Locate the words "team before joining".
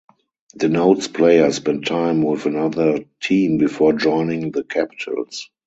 3.21-4.49